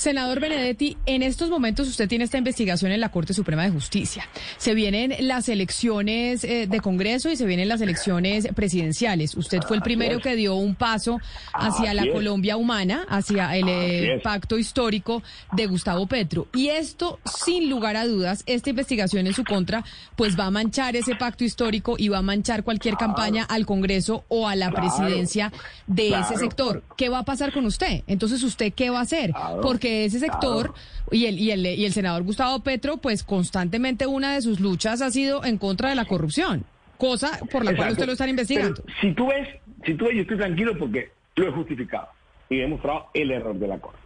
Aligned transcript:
Senador 0.00 0.40
Benedetti, 0.40 0.96
en 1.04 1.22
estos 1.22 1.50
momentos 1.50 1.86
usted 1.86 2.08
tiene 2.08 2.24
esta 2.24 2.38
investigación 2.38 2.90
en 2.90 3.00
la 3.00 3.10
Corte 3.10 3.34
Suprema 3.34 3.64
de 3.64 3.70
Justicia. 3.70 4.26
Se 4.56 4.72
vienen 4.72 5.14
las 5.28 5.50
elecciones 5.50 6.42
eh, 6.42 6.66
de 6.66 6.80
Congreso 6.80 7.28
y 7.28 7.36
se 7.36 7.44
vienen 7.44 7.68
las 7.68 7.82
elecciones 7.82 8.48
presidenciales. 8.54 9.34
Usted 9.34 9.60
fue 9.60 9.76
el 9.76 9.82
primero 9.82 10.18
que 10.20 10.36
dio 10.36 10.54
un 10.54 10.74
paso 10.74 11.18
hacia 11.52 11.92
la 11.92 12.10
Colombia 12.10 12.56
humana, 12.56 13.04
hacia 13.10 13.54
el 13.54 13.68
eh, 13.68 14.20
pacto 14.24 14.56
histórico 14.56 15.22
de 15.52 15.66
Gustavo 15.66 16.06
Petro. 16.06 16.48
Y 16.54 16.68
esto, 16.68 17.20
sin 17.26 17.68
lugar 17.68 17.96
a 17.96 18.06
dudas, 18.06 18.42
esta 18.46 18.70
investigación 18.70 19.26
en 19.26 19.34
su 19.34 19.44
contra, 19.44 19.84
pues 20.16 20.34
va 20.40 20.46
a 20.46 20.50
manchar 20.50 20.96
ese 20.96 21.14
pacto 21.14 21.44
histórico 21.44 21.96
y 21.98 22.08
va 22.08 22.18
a 22.18 22.22
manchar 22.22 22.64
cualquier 22.64 22.94
campaña 22.94 23.44
al 23.44 23.66
Congreso 23.66 24.24
o 24.28 24.48
a 24.48 24.56
la 24.56 24.70
presidencia 24.70 25.52
de 25.86 26.18
ese 26.18 26.36
sector. 26.36 26.84
¿Qué 26.96 27.10
va 27.10 27.18
a 27.18 27.24
pasar 27.26 27.52
con 27.52 27.66
usted? 27.66 28.02
Entonces, 28.06 28.42
¿usted 28.42 28.72
qué 28.72 28.88
va 28.88 29.00
a 29.00 29.02
hacer? 29.02 29.34
Porque 29.60 29.89
ese 29.90 30.18
sector 30.18 30.74
y, 31.10 31.26
el, 31.26 31.38
y, 31.38 31.50
el, 31.50 31.66
y 31.66 31.84
el 31.84 31.92
senador 31.92 32.22
Gustavo 32.22 32.60
Petro, 32.60 32.98
pues 32.98 33.22
constantemente 33.22 34.06
una 34.06 34.34
de 34.34 34.42
sus 34.42 34.60
luchas 34.60 35.02
ha 35.02 35.10
sido 35.10 35.44
en 35.44 35.58
contra 35.58 35.88
de 35.88 35.94
la 35.94 36.04
corrupción, 36.04 36.64
cosa 36.98 37.38
por 37.50 37.64
la 37.64 37.74
cual 37.74 37.92
usted 37.92 38.06
lo 38.06 38.12
está 38.12 38.28
investigando. 38.28 38.82
si 39.00 39.12
tú 39.12 39.28
ves, 39.28 39.48
si 39.84 39.94
tú 39.94 40.06
ves, 40.06 40.14
yo 40.14 40.22
estoy 40.22 40.36
tranquilo 40.36 40.76
porque 40.78 41.10
lo 41.36 41.48
he 41.48 41.52
justificado 41.52 42.08
y 42.48 42.58
he 42.58 42.62
demostrado 42.62 43.06
el 43.14 43.30
error 43.30 43.54
de 43.54 43.68
la 43.68 43.78
Corte. 43.78 43.98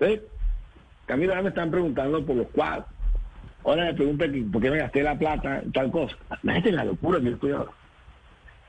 Entonces, 0.00 0.28
Camilo, 1.06 1.32
ahora 1.32 1.42
me 1.42 1.48
están 1.48 1.70
preguntando 1.70 2.24
por 2.24 2.36
los 2.36 2.48
cuadros. 2.48 2.86
Ahora 3.64 3.86
me 3.86 3.94
preguntan 3.94 4.50
por 4.52 4.62
qué 4.62 4.70
me 4.70 4.78
gasté 4.78 5.02
la 5.02 5.18
plata, 5.18 5.62
tal 5.72 5.90
cosa. 5.90 6.16
La 6.42 6.54
gente 6.54 6.68
es 6.70 6.74
la 6.74 6.84
locura 6.84 7.18
que 7.18 7.26
yo 7.26 7.32
estoy 7.32 7.52
ahora. 7.52 7.70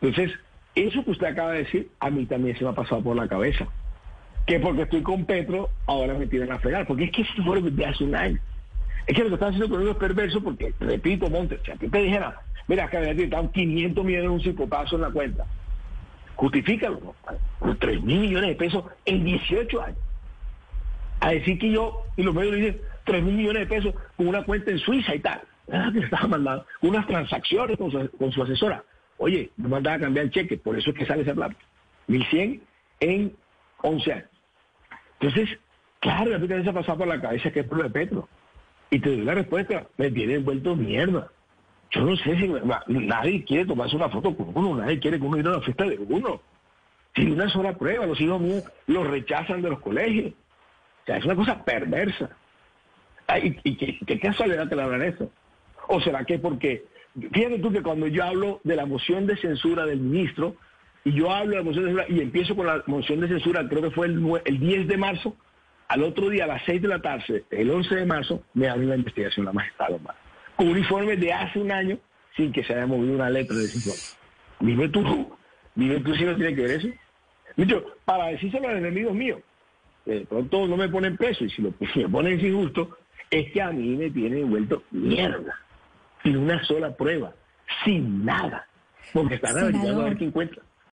Entonces, 0.02 0.38
eso 0.76 1.04
que 1.04 1.12
usted 1.12 1.28
acaba 1.28 1.52
de 1.52 1.60
decir, 1.60 1.90
a 2.00 2.10
mí 2.10 2.26
también 2.26 2.58
se 2.58 2.64
me 2.64 2.72
ha 2.72 2.74
pasado 2.74 3.02
por 3.02 3.16
la 3.16 3.28
cabeza 3.28 3.68
que 4.50 4.60
porque 4.60 4.82
estoy 4.82 5.04
con 5.04 5.26
Petro, 5.26 5.70
ahora 5.86 6.16
me 6.16 6.26
tiran 6.26 6.52
a 6.52 6.58
fregar. 6.58 6.88
Porque 6.88 7.04
es 7.04 7.12
que 7.12 7.22
eso 7.22 7.44
fue 7.46 7.62
lo 7.62 7.76
que 7.76 7.86
hace 7.86 8.04
un 8.04 8.16
año. 8.16 8.40
Es 9.06 9.16
que 9.16 9.22
lo 9.22 9.30
que 9.30 9.36
están 9.36 9.50
haciendo 9.50 9.70
con 9.70 9.82
ellos 9.82 9.94
es 9.94 10.00
perverso 10.00 10.42
porque, 10.42 10.74
repito, 10.80 11.30
Montes, 11.30 11.60
si 11.64 11.72
a 11.72 11.76
ti 11.76 11.88
te 11.88 12.00
dijera, 12.00 12.42
mira, 12.68 12.86
acá 12.86 13.00
me 13.00 13.12
están 13.12 13.50
500 13.50 14.04
millones 14.04 14.24
de 14.24 14.30
un 14.30 14.42
cipotazo 14.42 14.96
en 14.96 15.02
la 15.04 15.12
cuenta, 15.12 15.46
justifícalo, 16.36 17.14
¿no? 17.62 17.76
3 17.76 18.04
mil 18.04 18.22
millones 18.22 18.50
de 18.50 18.56
pesos 18.56 18.86
en 19.06 19.24
18 19.24 19.82
años. 19.84 20.00
A 21.20 21.30
decir 21.30 21.60
que 21.60 21.72
yo, 21.72 22.04
y 22.18 22.24
los 22.24 22.34
medios 22.34 22.56
dicen, 22.56 22.82
3 23.04 23.24
mil 23.24 23.36
millones 23.36 23.70
de 23.70 23.76
pesos 23.76 23.94
con 24.18 24.28
una 24.28 24.44
cuenta 24.44 24.72
en 24.72 24.80
Suiza 24.80 25.14
y 25.14 25.20
tal. 25.20 25.42
Ah, 25.72 25.92
que 25.94 26.00
estaba 26.00 26.28
mandando 26.28 26.66
unas 26.82 27.06
transacciones 27.06 27.78
con 27.78 27.92
su, 28.32 28.42
asesora. 28.42 28.84
Oye, 29.18 29.52
me 29.58 29.68
mandaba 29.70 29.98
a 29.98 30.00
cambiar 30.00 30.26
el 30.26 30.32
cheque, 30.32 30.58
por 30.58 30.76
eso 30.76 30.90
es 30.90 30.98
que 30.98 31.06
sale 31.06 31.22
esa 31.22 31.36
plata. 31.36 31.56
1100 32.08 32.62
en 33.02 33.34
11 33.82 34.14
años. 34.14 34.39
Entonces, 35.20 35.58
claro, 36.00 36.36
a 36.36 36.40
también 36.40 36.64
se 36.64 36.70
ha 36.70 36.74
pasado 36.74 37.00
por 37.00 37.08
la 37.08 37.22
cabeza 37.22 37.52
que 37.52 37.62
es 37.62 37.68
por 37.68 37.84
de 37.84 37.90
Petro. 37.90 38.28
Y 38.90 39.00
te 39.00 39.10
doy 39.10 39.22
la 39.22 39.36
respuesta, 39.36 39.88
me 39.98 40.10
tiene 40.10 40.36
envuelto 40.36 40.76
mierda. 40.76 41.30
Yo 41.92 42.02
no 42.02 42.16
sé 42.18 42.38
si 42.38 42.52
nadie 42.88 43.44
quiere 43.44 43.66
tomarse 43.66 43.96
una 43.96 44.10
foto 44.10 44.36
con 44.36 44.56
uno, 44.56 44.82
nadie 44.82 45.00
quiere 45.00 45.20
que 45.20 45.26
uno 45.26 45.38
ir 45.38 45.48
a 45.48 45.52
la 45.52 45.62
fiesta 45.62 45.86
de 45.86 45.98
uno. 45.98 46.42
Sin 47.16 47.32
una 47.32 47.50
sola 47.50 47.76
prueba, 47.76 48.06
los 48.06 48.22
hijos 48.22 48.40
míos 48.40 48.64
los 48.88 49.08
rechazan 49.08 49.62
de 49.62 49.70
los 49.70 49.80
colegios. 49.80 50.32
O 50.32 51.06
sea, 51.06 51.18
es 51.18 51.26
una 51.26 51.36
cosa 51.36 51.64
perversa. 51.64 52.30
Ay, 53.28 53.60
¿Y, 53.64 53.76
qué, 53.76 54.20
casualidad 54.20 54.68
te 54.68 54.76
la 54.76 54.86
hablan 54.86 55.02
eso? 55.02 55.32
¿O 55.88 56.00
será 56.02 56.24
que 56.26 56.38
porque, 56.40 56.86
fíjate 57.16 57.60
tú 57.60 57.72
que 57.72 57.82
cuando 57.82 58.08
yo 58.08 58.24
hablo 58.24 58.60
de 58.64 58.76
la 58.76 58.86
moción 58.86 59.26
de 59.26 59.38
censura 59.38 59.86
del 59.86 60.00
ministro, 60.00 60.56
y 61.10 61.14
yo 61.14 61.32
hablo 61.32 61.52
de 61.52 61.58
la 61.58 61.64
moción 61.64 61.86
de 61.86 61.92
censura 61.92 62.06
y 62.16 62.22
empiezo 62.22 62.56
con 62.56 62.68
la 62.68 62.84
moción 62.86 63.20
de 63.20 63.28
censura, 63.28 63.68
creo 63.68 63.82
que 63.82 63.92
fue 63.92 64.08
el, 64.08 64.60
10 64.60 64.88
de 64.88 64.98
marzo, 64.98 65.36
al 65.88 66.04
otro 66.04 66.30
día 66.30 66.44
a 66.44 66.48
las 66.48 66.62
6 66.66 66.84
de 66.84 66.88
la 66.88 67.02
tarde, 67.02 67.46
el 67.50 67.72
11 67.72 67.96
de 67.96 68.06
marzo, 68.06 68.44
me 68.54 68.70
abre 68.70 68.86
la 68.86 68.96
investigación 68.96 69.46
la 69.46 69.54
magistrada 69.54 69.98
con 70.56 70.68
un 70.68 70.78
informe 70.78 71.16
de 71.16 71.34
hace 71.34 71.58
un 71.58 71.72
año 71.72 71.98
sin 72.36 72.52
que 72.52 72.64
se 72.64 72.74
haya 72.74 72.86
movido 72.86 73.16
una 73.16 73.30
letra 73.30 73.56
de 73.56 73.64
ese 73.64 73.78
informe. 73.78 74.02
Dime 74.60 74.90
tú, 74.90 75.36
dime 75.74 76.00
tú 76.02 76.14
si 76.14 76.26
no 76.26 76.36
tiene 76.36 76.54
que 76.54 76.62
ver 76.62 76.72
eso. 76.72 76.88
Dicho, 77.56 77.84
para 78.06 78.28
decírselo 78.28 78.68
a 78.68 78.72
los 78.74 78.82
enemigos 78.82 79.16
míos, 79.16 79.40
de 80.06 80.22
pronto 80.28 80.68
no 80.68 80.78
me 80.78 80.90
ponen 80.90 81.18
preso 81.18 81.44
y 81.44 81.50
si 81.50 81.62
lo 81.62 81.74
si 81.92 82.00
me 82.04 82.10
ponen 82.10 82.40
injusto, 82.40 82.98
es 83.32 83.52
que 83.52 83.62
a 83.62 83.72
mí 83.72 83.96
me 83.96 84.12
tiene 84.12 84.44
vuelto 84.44 84.84
mierda, 84.92 85.58
sin 86.22 86.38
una 86.38 86.64
sola 86.66 86.96
prueba, 86.96 87.34
sin 87.84 88.26
nada, 88.26 88.68
porque 89.12 89.36
están 89.36 89.58
averiguando 89.58 90.02
a 90.02 90.06
ver 90.06 90.18
qué 90.18 90.26
encuentran. 90.26 90.69